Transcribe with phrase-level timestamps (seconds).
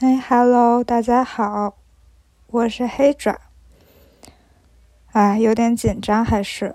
[0.00, 1.76] 哎，Hello，大家好，
[2.46, 3.38] 我是黑爪。
[5.12, 6.74] 哎，有点紧张，还是，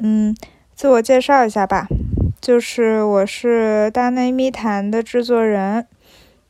[0.00, 0.36] 嗯，
[0.74, 1.88] 自我介绍一下吧，
[2.42, 5.86] 就是我是大内密谈的制作人，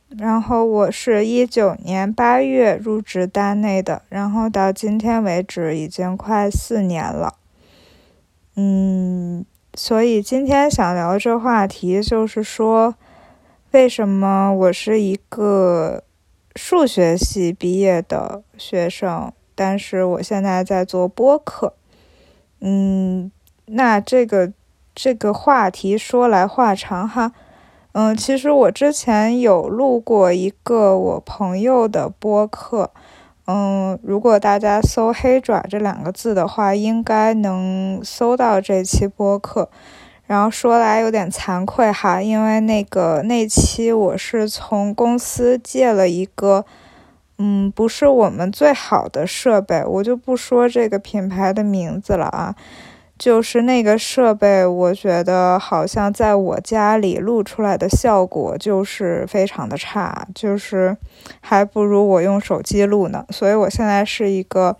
[0.09, 7.35] 然后我是一九年八月入职大内的，然后到今天为止已经快四年了，
[8.57, 12.95] 嗯，所以今天想聊这话题，就是说。
[13.71, 16.03] 为什么我是一个
[16.55, 21.75] 数学系毕业的学生，但是我现在在做播客？
[22.61, 23.31] 嗯，
[23.67, 24.51] 那这个
[24.95, 27.31] 这个话题说来话长哈。
[27.91, 32.91] 嗯，其实我之前有录过一个我朋友的播客。
[33.45, 39.69] 嗯，如果大家搜“黑爪”这两个字的话，应该能搜到这期播客。
[40.29, 46.63] 然后说来有点惭愧哈，因为那个那期我是从公司借了一个，
[47.39, 52.55] 嗯，不是我们最好的设备，我就不说这个品牌的名字了啊。
[53.17, 60.95] 就是那个设备，我觉得好像在我家里录出来的效果就是非常的差，就是
[61.41, 63.25] 还不如我用手机录呢。
[63.31, 64.77] 所以我现在是一个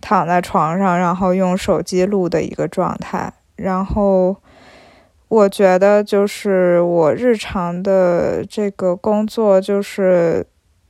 [0.00, 4.34] 躺在床上，然后用手机录的一个状态，然后。
[5.28, 10.46] 我觉得就是我日常的这个工作，就是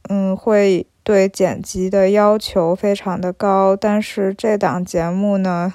[0.09, 3.75] 嗯，会对剪辑的要求非常的高。
[3.75, 5.69] 但是这档节目呢，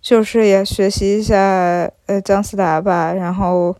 [0.00, 1.36] 就是也学习一下
[2.06, 3.76] 呃姜思达吧，然后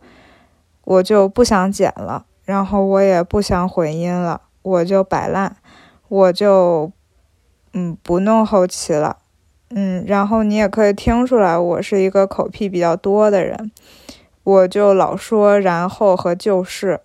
[0.84, 5.56] 我就不想剪了，然后我也不想混音了，我就摆烂，
[6.08, 6.92] 我就
[7.72, 9.16] 嗯不弄后期了。
[9.74, 13.70] 嗯，然后你也可以听出来，我是一个口癖比较多的人，
[14.44, 17.00] 我就老说然后和就是，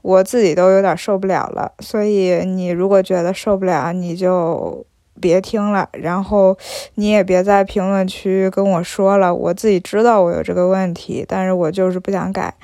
[0.00, 1.72] 我自己都有点受不了了。
[1.80, 4.86] 所以你如果觉得受不了，你就
[5.20, 6.56] 别听了，然后
[6.94, 9.34] 你也别在评论区跟我说了。
[9.34, 12.54] 我自己知道我有这个问题，但是我就是不想改。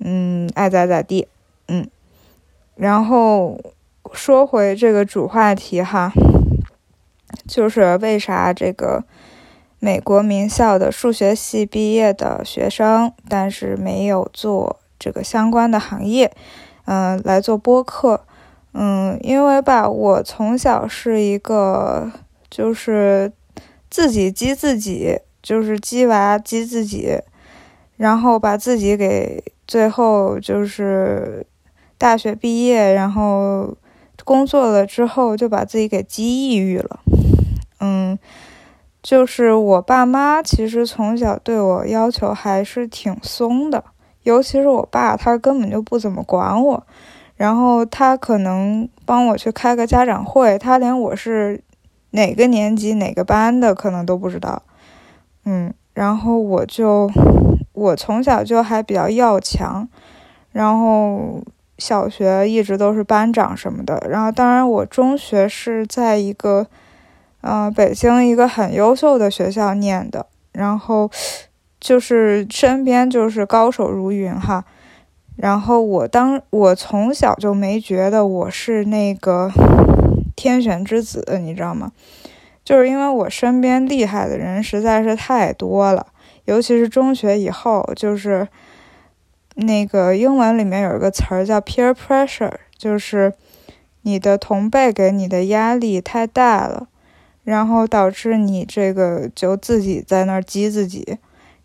[0.00, 1.28] 嗯，爱咋咋地。
[1.68, 1.86] 嗯，
[2.74, 3.60] 然后
[4.12, 6.12] 说回这个主话题哈。
[7.46, 9.04] 就是为啥这个
[9.78, 16.32] 美国名校的数学系毕业的学生，但是没有做这个相关的行业，
[16.84, 18.24] 嗯，来做播客，
[18.74, 22.10] 嗯，因为吧，我从小是一个
[22.48, 23.32] 就是
[23.90, 27.18] 自己激自己，就是鸡娃激自己，
[27.96, 31.44] 然后把自己给最后就是
[31.98, 33.76] 大学毕业，然后
[34.24, 37.00] 工作了之后就把自己给激抑郁了。
[37.84, 38.16] 嗯，
[39.02, 43.82] 就是我爸妈其实从小对我要求还是挺松的，
[44.22, 46.86] 尤其是我爸，他根本就不怎么管我。
[47.34, 51.60] 然后他可能帮我去开个家长会，他连我是
[52.12, 54.62] 哪个年级哪个班的可能都不知道。
[55.44, 57.10] 嗯，然后我就
[57.72, 59.88] 我从小就还比较要强，
[60.52, 61.42] 然后
[61.78, 64.06] 小学一直都是班长什么的。
[64.08, 66.68] 然后当然我中学是在一个。
[67.42, 71.10] 嗯，北京一个很优秀的学校念的，然后
[71.78, 74.64] 就是身边就是高手如云哈。
[75.36, 79.50] 然后我当我从小就没觉得我是那个
[80.36, 81.92] 天选之子，你知道吗？
[82.64, 86.06] 就是因为我身边厉害的人实在是太多了，
[86.44, 88.46] 尤其是中学以后，就是
[89.56, 93.32] 那个英文里面有一个词儿叫 peer pressure，就是
[94.02, 96.86] 你的同辈给你的压力太大了。
[97.44, 101.18] 然后导致你这个就自己在那儿激自己，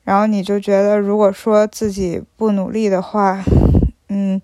[0.03, 3.43] 然后你就觉得如果说自己不努力的话，
[4.09, 4.41] 嗯，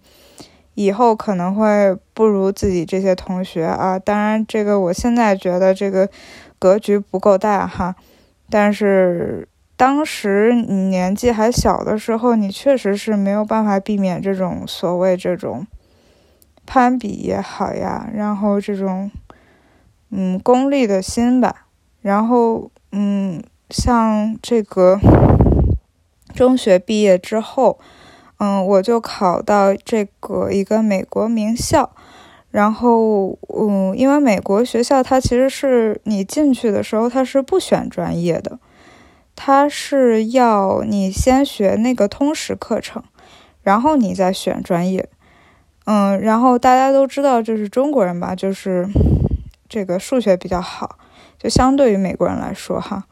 [0.76, 3.98] 以后可能会不如自己这些同学啊。
[3.98, 6.08] 当然，这个我现在觉得这个
[6.60, 7.96] 格局不够大哈，
[8.52, 15.66] 但是当时你年纪还小的时候，你确实是没有办法避免这种所谓这种
[16.68, 19.10] 攀比也好呀，然后这种。
[20.16, 21.66] 嗯，功利的心吧。
[22.04, 25.00] 然后，嗯，像这个
[26.36, 27.80] 中学毕业之后，
[28.38, 31.90] 嗯，我就考到这个一个美国名校。
[32.52, 38.60] 然后，嗯，因为美国学校它其实是你进去的时候它是不选专业的，
[39.36, 43.02] 它是要你先学那个通识课程，
[43.64, 45.10] 然后你再选专业。
[45.86, 48.88] 嗯，然后大家都知道，就是中国人吧，就是。
[49.74, 51.00] 这个数学比较好，
[51.40, 53.06] 就相对于美国人来说哈。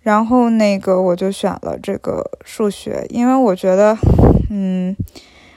[0.00, 3.96] 然后那个我就选了这个数学，因为我觉得，
[4.50, 4.96] 嗯，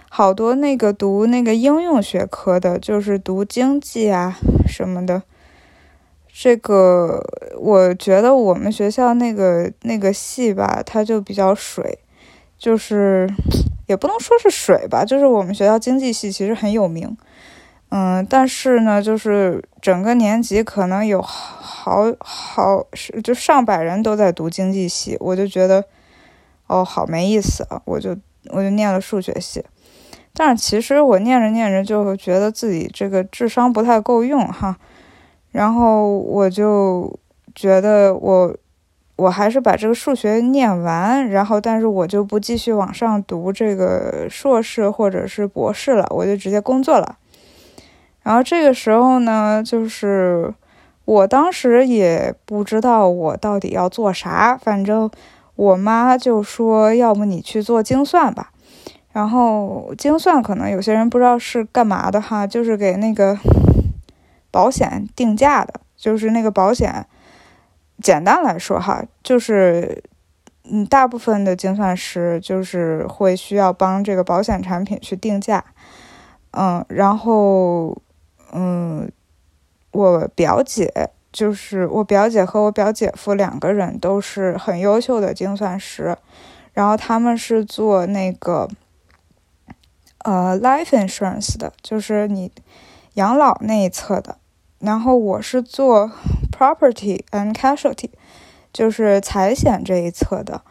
[0.08, 4.38] 好多那个读那个应用学科的，就是读经济啊
[4.68, 5.24] 什么的。
[6.32, 7.24] 这个
[7.58, 11.98] 我觉得我们学校那个那个系吧，它就比较水，
[12.56, 13.28] 就是
[13.90, 17.18] 也不能说是水吧，就是我们学校经济系其实很有名，
[17.92, 25.84] 嗯，但是呢，就是整个年级可能有好好是就上百人都在读经济系，我就觉得
[26.68, 28.16] 哦，好没意思啊，我就
[28.52, 29.66] 我就念了数学系，
[30.36, 34.78] 但是其实我念着念着就觉得自己这个智商不太够用哈。
[35.52, 37.20] 然后我就
[37.56, 38.56] 觉得我
[39.16, 47.18] 我还是把这个数学念完，然后但是我就不继续往上读这个硕士或者是博士了，我就直接工作了。
[48.30, 50.54] 然后这个时候呢，就是
[51.06, 55.10] 我当时也不知道我到底要做啥，反正
[55.56, 58.52] 我妈就说，要不你去做精算吧。
[59.12, 63.36] 然后精算可能有些人不知道是干嘛的哈，就是给那个。
[64.52, 67.06] 保险定价的，就是那个保险。
[68.02, 70.04] 简单来说，哈，就是
[70.64, 75.64] 嗯，大部分的精算师就是会需要帮这个保险产品去定价。
[76.50, 77.96] 嗯，然后
[78.54, 79.12] 嗯，
[79.92, 86.18] 我表姐就是我表姐和我表姐夫两个人都是很优秀的精算师，
[86.74, 88.68] 然后他们是做那个
[90.20, 92.52] 呃 life insurance 的，就是你。
[93.16, 94.38] 养老那一侧的，
[94.78, 96.10] 然后我是做
[96.52, 98.12] property and casualty，
[98.72, 100.62] 就是财险这一侧的。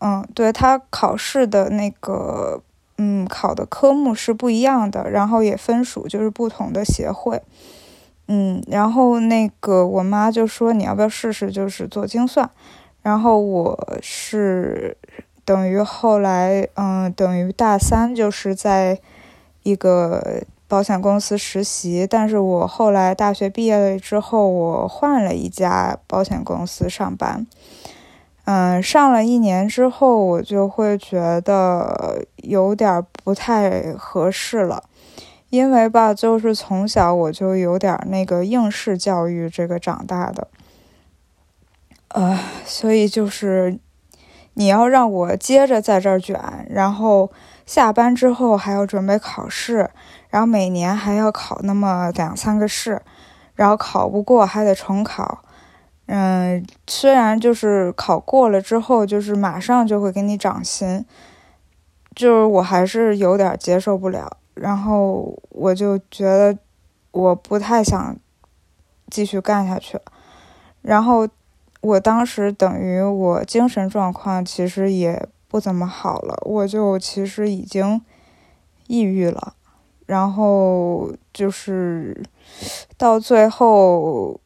[0.00, 2.60] 嗯，对他考试的那个，
[2.98, 7.42] 嗯，考的科目是不一样的，然后也分属就是不同的协会。
[8.28, 12.50] 嗯，然后那个我妈就说你要不要试试，就是做精算。
[13.02, 14.96] 然后我是
[15.44, 18.98] 等于后来，嗯，等于大三就是在
[19.62, 20.42] 一个。
[20.68, 27.46] 保险公司实习，但是我后来大学毕业了之后，我换了一家保险公司上班。
[28.46, 34.84] 嗯，上了一年之后，我就会觉得有点不太合适了，
[35.50, 40.46] 因为吧，就是从小我就有点那个应试教育这个长大的，
[42.08, 43.80] 呃，所以就是
[44.54, 46.40] 你要让我接着在这儿卷，
[46.70, 47.32] 然后
[47.66, 49.90] 下班之后还要准备考试。
[50.28, 53.00] 然后每年还要考那么两三个试，
[53.54, 55.42] 然后考不过还得重考。
[56.06, 61.04] 嗯，虽然就是考过了之后，就是马上就会给你涨薪，
[62.14, 64.36] 就是我还是有点接受不了。
[64.54, 66.56] 然后我就觉得
[67.10, 68.16] 我不太想
[69.10, 69.98] 继续干下去。
[70.82, 71.28] 然后
[71.80, 78.00] 我当时等于我精神状况其实也不怎么好了，我就其实已经
[78.86, 79.54] 抑郁了。
[80.06, 82.22] 然后就是
[82.96, 84.40] 到最后，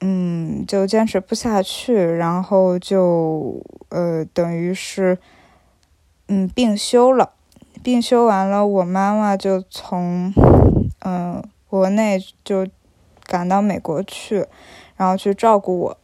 [0.00, 5.18] 嗯，就坚持不下去，然后就呃，等于是
[6.28, 7.30] 嗯病休了。
[7.82, 10.32] 病休完了，我妈妈就从
[11.00, 12.66] 嗯国内就
[13.24, 14.46] 赶到美国去，
[14.96, 15.98] 然后去照顾我。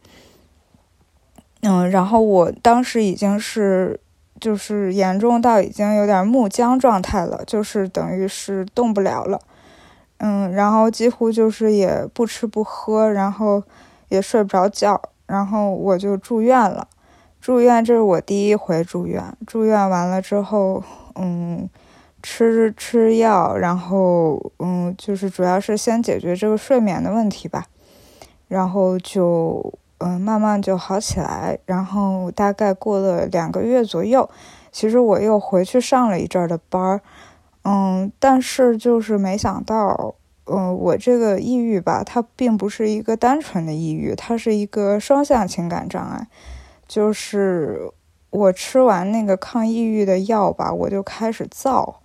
[1.61, 3.99] 嗯，然后我当时已经是。
[4.39, 9.39] 就是严重到已经有点木僵状态了，就是等于是动不了了，
[10.23, 13.63] 嗯，然后几乎就是也不吃不喝，然后
[14.09, 16.87] 也睡不着觉，然后我就住院了。
[17.39, 20.83] 住院这是我第一回住院，住院完了之后，
[21.15, 21.67] 嗯，
[22.21, 27.65] 吃吃药，然后嗯，就是主要是先解决这个睡眠的问题吧，
[28.47, 29.73] 然后就。
[30.03, 34.27] 嗯，慢慢就好起来，然后大概过了两个月左右，
[34.71, 37.01] 其实我又回去上了一阵儿的班儿，
[37.63, 40.15] 嗯，但是就是没想到，
[40.45, 46.27] 嗯，我这个抑郁吧，它并不是一个单纯的抑郁，它是一个双向情感障碍，
[46.87, 47.91] 就是
[48.31, 52.01] 我吃完那个抗抑郁的药吧，我就开始躁，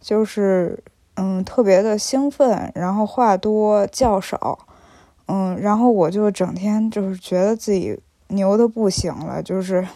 [0.00, 0.82] 就是
[1.14, 4.58] 嗯，特别的兴奋，然后话多叫少。
[5.30, 9.86] 嗯，然后我就整天就是觉得自己牛的不行了，就是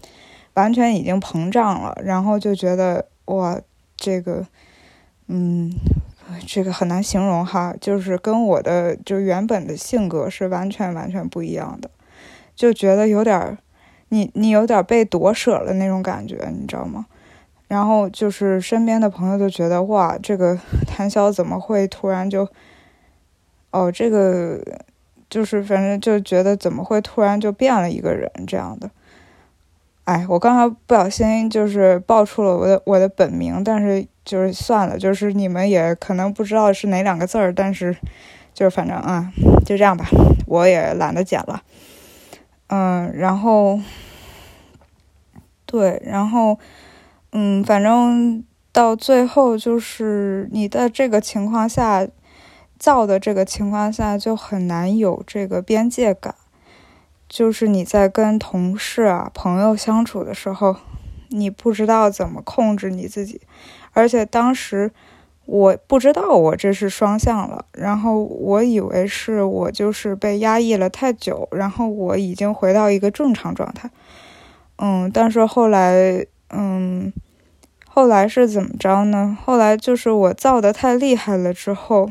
[0.54, 3.60] 完全已经膨胀了，然后就觉得我，
[3.98, 4.46] 这个，
[5.26, 5.70] 嗯，
[6.46, 11.90] 这个很难形容哈，就是跟我的就原本的性格是完全完全不一样的，
[12.56, 13.58] 就觉得有点儿，
[14.08, 17.04] 你你有点被夺舍了那种感觉，你知道吗？
[17.66, 22.48] 然后就是身边的朋友都觉得哇，这个谭潇怎么会突然就。
[23.70, 24.58] 哦，这个
[25.28, 28.90] 就是反正就觉得怎么会突然就变了一个人这样的，
[30.08, 37.94] 哎，我刚才不小心就是报出了我的我的本名，但是就是算了，就是你们也可能不知道是哪两个字儿，但是
[38.54, 39.30] 就是反正啊，
[39.66, 40.06] 就这样吧，
[40.46, 41.62] 我也懒得剪了。
[42.68, 43.78] 嗯，然后
[45.66, 46.58] 对，然后
[47.32, 52.08] 嗯，反正到最后就是你的这个情况下。
[52.78, 56.36] 造的这个情况下就很难有这个边界感，
[57.28, 60.76] 就是你在跟同事啊、朋友相处的时候，
[61.28, 63.40] 你不知道怎么控制你自己，
[63.92, 64.90] 而且当时
[65.44, 73.90] 我不知道我这是双向了，然后我以为是我就是被压抑了太久，然后我已经回到一个正常状态，
[74.76, 77.12] 嗯，但是后来，嗯，
[77.86, 79.36] 后来是怎么着呢？
[79.44, 82.08] 后来就是我造的太厉害了之后。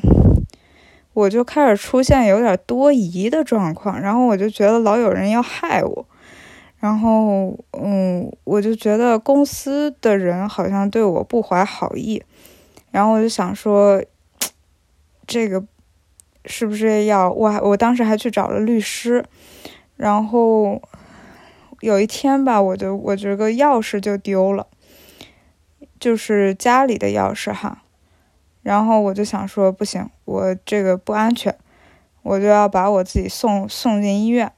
[1.18, 6.06] 我就开始出现有点多疑的状况，然后我就觉得老有人要害我，
[6.78, 12.22] 然后嗯，我就觉得公司的人好像对我不怀好意，
[12.92, 14.00] 然后我就想说，
[15.26, 15.66] 这个
[16.46, 17.50] 是不是要我？
[17.64, 19.26] 我当时还去找了律师，
[19.96, 20.80] 然后
[21.80, 24.68] 有一天吧，我就我这个钥匙就丢了，
[26.00, 27.82] 就是家里的钥匙哈。
[28.62, 31.56] 然后我就想说，不行，我这个不安全，
[32.22, 34.52] 我就要把我自己送送进医院。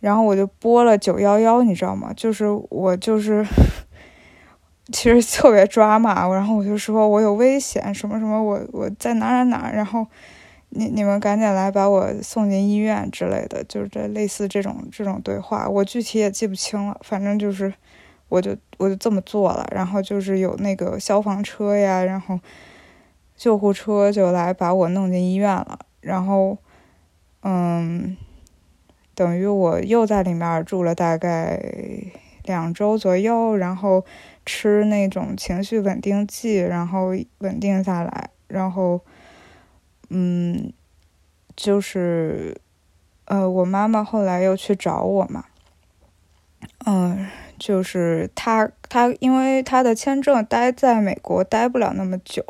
[0.00, 2.10] 然后我就拨了九幺幺，你知道吗？
[2.16, 3.44] 就是我就是，
[4.92, 6.26] 其实特别抓马。
[6.28, 9.70] 然后我就说我有危险，什么什么，我我在哪哪哪。
[9.70, 10.06] 然后
[10.70, 16.98] 你你们赶紧来把我送进医院之类的，就是这类似这种这种对话，我具体也记不清了。
[17.02, 17.72] 反正就是，
[18.30, 19.68] 我就我就这么做了。
[19.70, 22.40] 然后就是有那个消防车呀，然后。
[23.44, 26.56] 救护车就来把我弄进医院了，然后，
[27.42, 28.16] 嗯，
[29.14, 31.62] 等于我又在里面住了大概
[32.44, 34.02] 两周左右，然后
[34.46, 37.10] 吃那种情绪稳定剂，然后
[37.40, 39.02] 稳定下来，然后，
[40.08, 40.72] 嗯，
[41.54, 42.58] 就是，
[43.26, 45.44] 呃，我妈妈后来又去找我嘛，
[46.86, 52.42] 嗯，就是她她因为她的签证待在美国待不了那么久。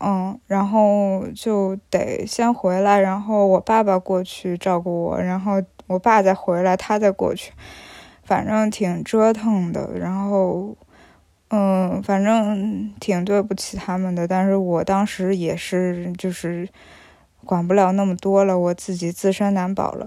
[0.00, 7.52] 嗯，然后就得先回来，然后我爸爸过去照顾我，然后我爸再回来，他再过去，
[8.22, 9.90] 反正挺折腾的。
[9.98, 10.76] 然后，
[11.50, 16.68] 嗯，反正挺对不起他们的，但是我当时也是就是
[17.44, 20.06] 管不了那么多了，我自己自身难保了。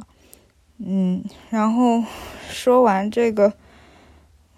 [0.78, 2.02] 嗯，然后
[2.48, 3.52] 说完这个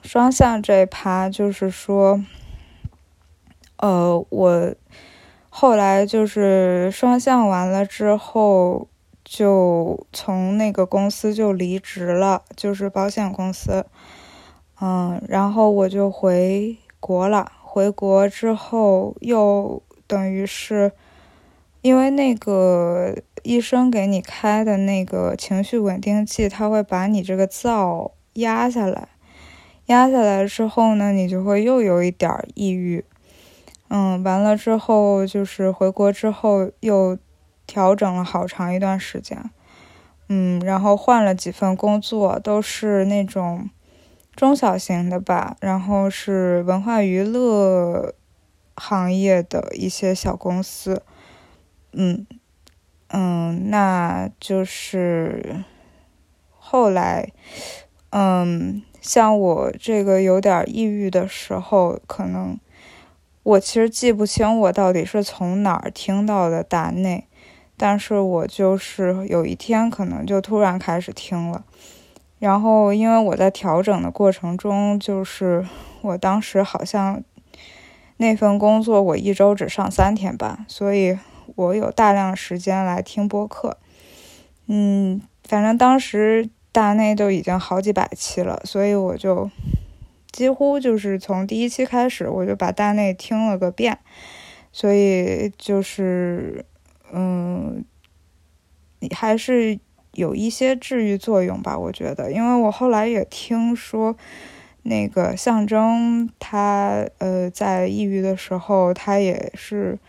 [0.03, 2.23] 双向这一趴，就是说，
[3.77, 4.75] 呃，我。
[5.55, 8.87] 后来就是双向完了之后，
[9.23, 13.85] 就从那个公司就离职了，就是保险公司。
[14.81, 17.51] 嗯，然后我就回国了。
[17.61, 20.91] 回国之后，又等于是，
[21.83, 29.09] 因为那个医生给你开的那个情绪稳定剂，他会把你这个灶压下来，
[29.85, 33.05] 压下来之后呢，你就会又有一点抑郁。
[33.95, 37.15] 嗯，完了之后就是回国之后又
[37.67, 39.51] 调整了好长一段时间，
[40.29, 43.69] 嗯，然后换了几份工作，都是那种
[44.35, 48.15] 中小型的吧，然后是文化娱乐
[48.75, 51.03] 行业的一些小公司，
[51.91, 52.25] 嗯
[53.09, 55.63] 嗯，那就是
[56.49, 57.31] 后来，
[58.09, 62.57] 嗯，像我这个有点抑郁的时候，可能。
[63.43, 67.27] 我其实记不清我到底是从哪儿听到的大内，
[67.75, 71.65] 但是我就是有一天可能就突然开始听了，
[72.39, 75.67] 然后因为我在调整的过程中，就是
[76.01, 77.21] 我当时好像
[78.15, 81.19] 那份工作我一周只上三天班，所以
[81.55, 83.77] 我有大量时间来听播客，
[84.67, 89.51] 嗯，反正当时大内都已经好几百期了，所以我就。
[90.33, 93.99] 几乎就是从第一期开始，我就把大内听了个遍，
[94.71, 96.65] 所以就是，
[97.13, 97.85] 嗯，
[99.15, 99.79] 还是
[100.13, 102.31] 有一些治愈作用吧，我觉得。
[102.31, 104.17] 因为我后来也听说，
[104.81, 109.99] 那个象征他，呃，在抑郁的时候，他也是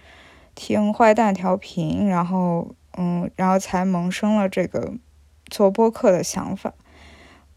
[0.55, 4.95] 听坏蛋调频，然后，嗯，然后才萌生了这个
[5.51, 6.73] 做播客的想法，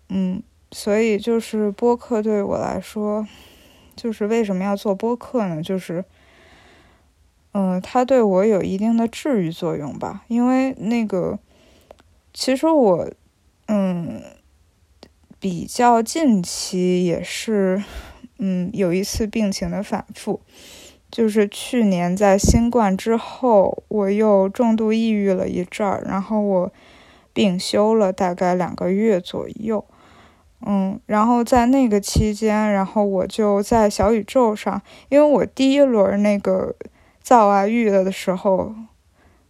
[0.10, 0.44] 嗯。
[0.72, 3.26] 所以就是播客对我来说，
[3.96, 5.62] 就是为什么要做播客呢？
[5.62, 6.04] 就是，
[7.54, 10.24] 嗯，它对我有一定的治愈作用吧。
[10.28, 11.40] 因为那个，
[12.34, 13.10] 其实我，
[13.68, 14.22] 嗯，
[15.40, 17.82] 比较近期也是，
[18.38, 20.42] 嗯，有一次病情的反复，
[21.10, 26.74] 就是去年在新冠之后，我又重度抑郁了一阵儿，然后我
[27.34, 29.86] 病休了大概两个月左右，
[30.66, 36.76] 嗯，然后在那个期间，然后我就在小宇宙上，因为我第一轮那个
[37.22, 38.74] 造啊育了的时候。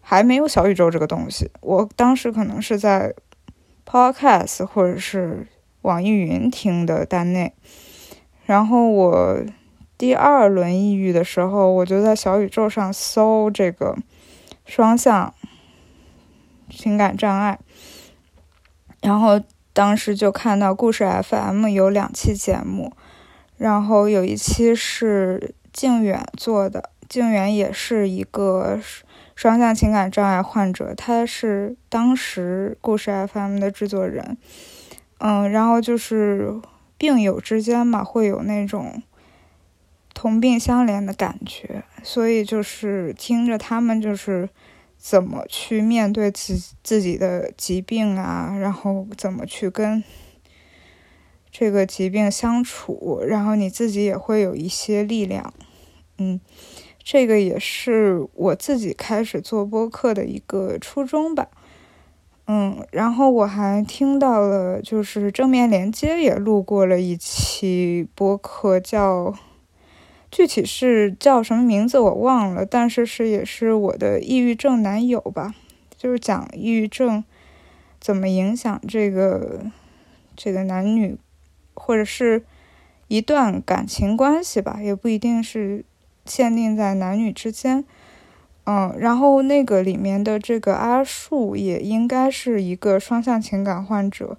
[0.10, 3.14] 还没有小宇宙这个东西，我当时可能是在
[3.86, 5.46] Podcast 或者是
[5.82, 7.52] 网易云听的单内，
[8.46, 9.42] 然后我
[9.98, 13.98] 第二轮抑郁的时候，我就在小宇宙上搜这个
[14.66, 15.34] 双向
[16.70, 17.60] 情感障碍，
[19.02, 19.42] 然后
[19.78, 22.92] 当时就看到故事 FM 有两期节目，
[23.58, 28.80] 然后有一期是靖远做的，靖远也是一个。
[29.36, 34.36] 双向情感障碍患者，他是当时故事 FM 的制作人，
[35.20, 36.60] 嗯，然后就是
[36.98, 39.04] 病友之间嘛，会有那种
[40.16, 44.50] 同病相怜的感觉，所以就是听着他们就是
[44.98, 50.04] 怎么去面对自自己的疾病啊，然后怎么去跟
[51.52, 55.54] 这个疾病相处，然后你自己也会有一些力量，
[56.18, 56.40] 嗯。
[57.10, 61.48] 这个也是我自己开始做播客的一个初衷吧，
[62.48, 69.34] 嗯，然后我还听到了，就是正面连接也录过了一期播客，叫
[70.32, 75.56] 具体是叫什么名字我忘了，但是是也是我的抑郁症男友吧，
[75.98, 77.24] 就是讲抑郁症
[78.00, 79.62] 怎么影响这个
[80.36, 81.18] 这个男女
[81.74, 82.44] 或者是
[83.08, 85.86] 一段感情关系吧，也不一定是。
[86.30, 87.86] 限定在男女之间，
[88.66, 94.38] 嗯，然后那个里面的这个阿树也应该是一个双向情感患者，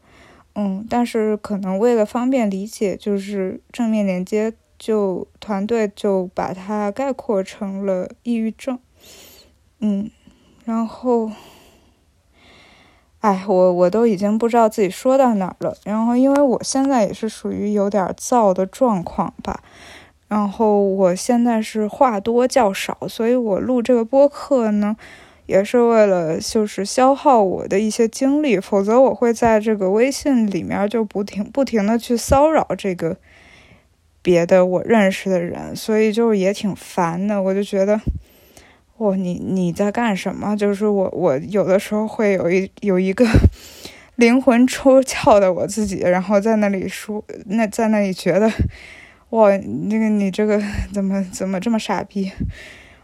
[0.55, 8.79] 嗯，但是可能为了方便理解，就是正面连接就团队就把它概括成了抑郁症，
[9.81, 10.11] 嗯，
[10.65, 11.31] 然后，
[13.21, 19.63] 哎，我我都已经不知道自己说到哪儿了，然后因为我现在也是属于有点燥的状况吧。
[20.29, 24.95] 然后我现在是话多较少，所以我录这个播客呢，
[25.47, 33.17] 也是为了就是消耗我的一些精力，否则我会在这个微信里面就不停不停的去骚扰这个
[34.23, 37.43] 别的我认识的人，所以就也挺烦的。
[37.43, 38.01] 我就觉得，
[38.99, 40.57] 哇，你你在干什么？
[40.57, 43.27] 就是我我有的时候会有一有一个
[44.17, 48.51] 灵魂出窍的我自己，然后在那里说，那在那里觉得。
[49.31, 50.59] 哇，那个你这个
[50.91, 52.33] 怎么怎么这么傻逼？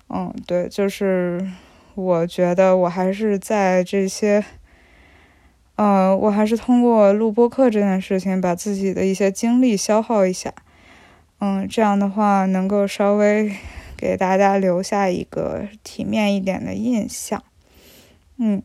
[0.08, 1.46] 嗯，对，就是
[1.94, 4.42] 我觉得我还是在这些，
[5.76, 10.54] 呃，我还是通过录播课这件事情把自己的一些精力消耗一下，
[11.38, 13.54] 嗯，这样的话能够稍微
[13.96, 17.42] 给大家留下一个体面一点的印象，
[18.38, 18.62] 嗯，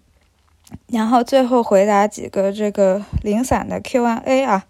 [0.88, 4.66] 然后最后回答几个这个零散的 Q&A 啊。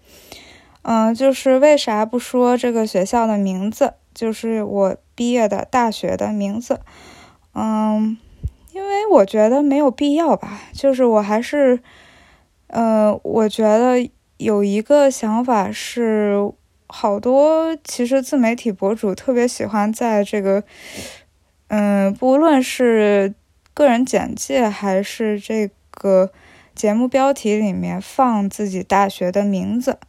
[0.81, 3.93] 嗯，就是为啥不说这个学校的名字？
[4.13, 6.79] 就是我毕业的大学的名字。
[7.53, 8.17] 嗯，
[8.71, 10.61] 因为我觉得没有必要吧。
[10.71, 11.81] 就是我还是，
[12.67, 16.49] 呃，我觉得有一个想法是，
[16.89, 20.63] 好多其实自媒体博主特别喜欢在这个，
[21.67, 23.33] 嗯，不论是
[23.73, 26.31] 个人简介还是这个
[26.75, 29.99] 节目标题里面放自己大学的名字。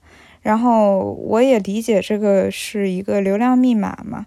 [0.43, 4.25] 然后我也理解这个是一个流量密码嘛，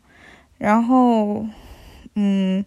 [0.60, 1.44] 然后，
[2.14, 2.64] 嗯，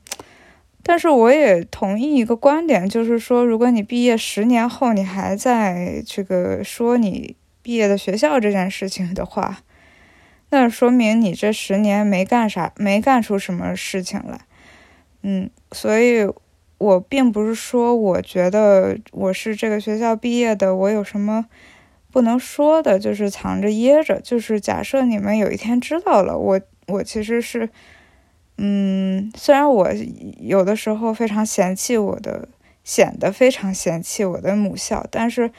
[0.83, 9.61] 但是我也同意一个观点，就是说，如果你毕业十年后你还在这个说你毕业的学校这件事情的话，
[10.51, 14.41] 那说明你这十年没干啥，没干出什么事情来，
[15.23, 16.27] 嗯，所以
[16.79, 21.47] 我并不是说我觉得我是这个学校毕业的，我有什么。
[22.13, 27.69] 不能说的就是藏着掖着，就是假设你们有一天知道了，我我其实是，
[28.57, 29.91] 嗯，虽然我
[30.41, 32.49] 有的时候非常嫌弃我的，
[32.83, 35.51] 显得非常嫌弃我的母校，但是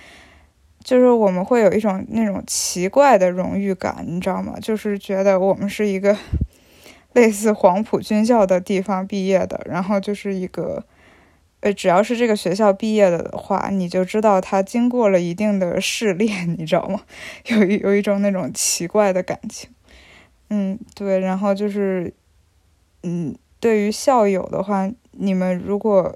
[0.88, 4.54] 就是我们会有一种那种奇怪的荣誉感，你知道吗？
[4.62, 6.16] 就是觉得我们是一个
[7.12, 10.86] 类似黄埔军校的地方毕业的，然后就是一个。
[11.60, 17.02] 呃，只要是这个学校毕业的的话，你就知道他经过了一定的试炼， 你知道吗？
[17.48, 19.70] 有一有一种那种奇怪的感情。
[20.50, 21.20] 嗯，对。
[21.20, 22.14] 然后就是，
[23.04, 26.16] 嗯，对于校友的话，你们如果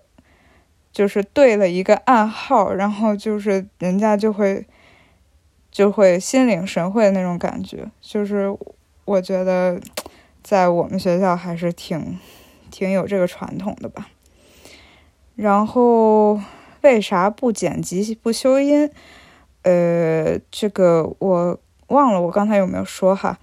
[0.91, 4.65] 就是对了一个暗号，然后就是人家就会
[5.71, 7.89] 就会心领神会那种感觉。
[8.01, 8.55] 就是
[9.05, 9.79] 我觉得
[10.43, 12.19] 在我们学校还是挺
[12.69, 14.09] 挺有这个传统的吧。
[15.35, 16.39] 然后
[16.81, 18.89] 为啥不剪辑不修音？
[19.63, 23.37] 呃，这个我忘了，我刚才有没有说哈？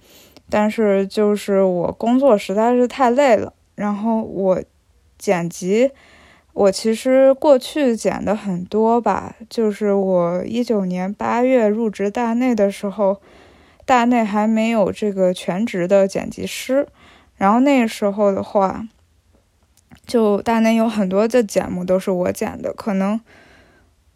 [0.49, 4.61] 但是就是我工作实在是太累了，然后我
[5.17, 5.91] 剪辑，
[6.53, 9.35] 我其实过去剪的很多吧。
[9.49, 13.21] 就是我一九年八月入职大内的时候，
[13.85, 16.87] 大内还没有这个全职的剪辑师，
[17.35, 18.87] 然后那时候的话，
[20.05, 23.19] 就大内有很多的节目都是我剪的，可能。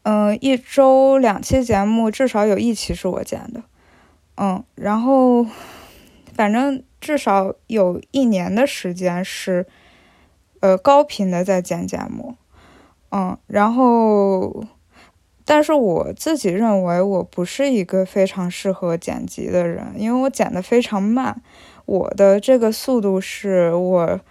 [0.06, 3.64] 嗯，一周两期节目，至少有一期是我剪的。
[4.36, 5.48] 嗯，然后
[6.36, 9.66] 反正至少有一年的时间是，
[10.64, 12.38] 呃，高频的在剪节目。
[13.12, 14.64] 嗯，然后，
[15.44, 21.42] 但是我自己认为我不是一个非常适合剪辑的人，因为我剪的非常慢。
[21.86, 24.22] 我的这个速度是我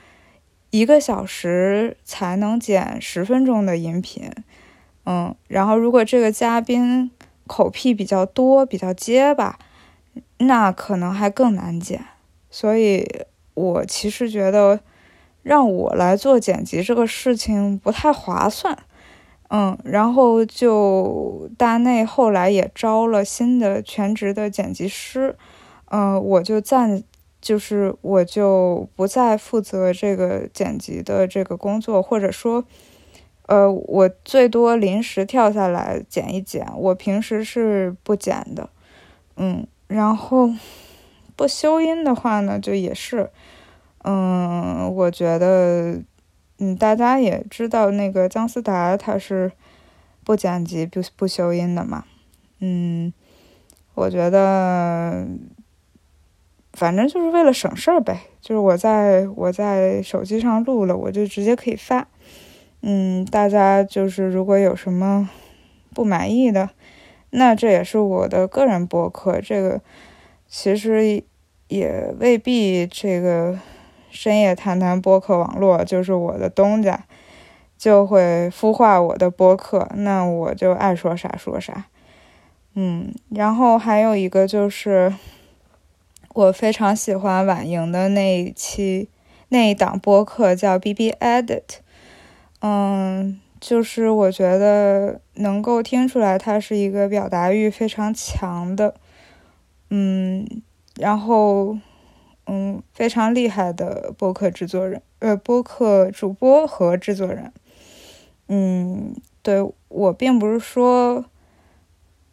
[0.70, 4.30] 一个小时才能剪十分钟的音频。
[5.04, 7.10] 嗯，然后如果这个嘉宾
[7.46, 9.58] 口癖比较多、比较结巴，
[10.38, 12.02] 那可能还更难剪。
[12.50, 13.06] 所以
[13.52, 14.80] 我其实觉得
[15.42, 18.76] 让我来做剪辑这个事情不太划算。
[19.48, 25.36] 嗯，然后就大内后来也招了新的全职的剪辑师，
[25.90, 27.02] 嗯，我就暂
[27.40, 32.64] 就是我就不再负责这个剪辑的这个工作，或者说。
[33.48, 38.70] 呃，我最多临时跳下来剪一剪，我平时是不剪的，
[39.36, 40.48] 嗯，然后
[41.36, 43.28] 不修音的话呢，就也是，
[44.04, 46.00] 嗯，我觉得，
[46.58, 49.52] 嗯，大家也知道那个姜思达他是
[50.24, 52.04] 不剪辑不不修音的嘛，
[52.60, 53.12] 嗯，
[53.94, 55.26] 我觉得，
[56.72, 62.08] 反正就是为了省事儿呗，就是我在我在手机上录了，我就直接可以发。
[62.80, 65.30] 嗯，大家就是如果有什么
[65.94, 66.70] 不满意的，
[67.30, 69.40] 那这也是我的个人博客。
[69.40, 69.80] 这个
[70.48, 71.22] 其实
[71.68, 73.56] 也未必，这个
[74.12, 77.04] 深夜谈谈播客网络就是我的东家，
[77.76, 79.88] 就会孵化我的播客。
[79.96, 81.86] 那我就爱说啥说啥。
[82.74, 85.12] 嗯，然后还有一个就是，
[86.34, 89.08] 我非常喜欢婉莹的那一期
[89.48, 91.80] 那一档播客，叫 B B Edit。
[92.60, 98.94] 嗯，就是我觉得能够听出来，他是一个表达欲非常强的，
[99.90, 100.46] 嗯，
[100.96, 101.76] 然后
[102.46, 107.52] 嗯非常厉害的播客制作人，呃，播客主播和制作人。
[108.48, 111.24] 嗯，对我并不是说，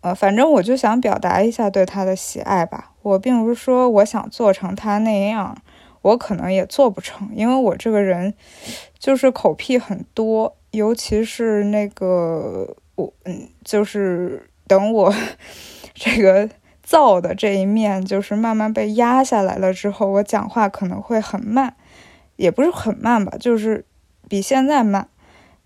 [0.01, 2.93] 呃，反正我就想表达一下对他的喜爱吧。
[3.01, 5.55] 我并不是说我想做成他那样。
[6.01, 8.33] 我可能也做不成，因为我这个人
[8.97, 15.13] 就是口癖很多，尤其是那个我，嗯，就是等我
[15.93, 16.49] 这个
[16.89, 21.75] 燥的这一面就是慢慢被压下来了之后，我讲话可能会很慢，
[22.37, 23.85] 也不是很慢吧，就是
[24.27, 25.07] 比现在慢。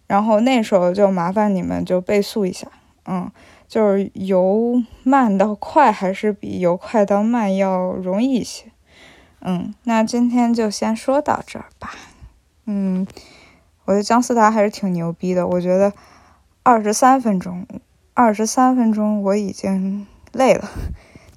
[0.05, 2.67] 然后那时候就麻烦你们就倍速一下，
[3.05, 3.31] 嗯，
[3.69, 8.65] 就是由慢到快还是比由快到慢要容易一些。
[9.39, 11.91] 嗯，那今天就先说到这儿吧。
[12.65, 13.07] 嗯，
[13.85, 15.47] 我觉得姜思达还是挺牛逼的。
[15.47, 15.93] 我觉得
[16.63, 17.65] 二十三分钟，
[18.13, 20.69] 二十三分钟我已经累了。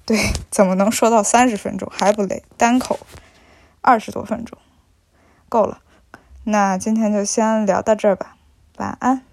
[0.07, 2.41] 对，怎么能说到三十分钟还不累？
[2.55, 2.97] 单口
[3.81, 4.57] 二十多分钟，
[5.49, 5.81] 够了。
[6.45, 8.37] 那今天就先聊到这儿吧，
[8.77, 9.26] 晚安。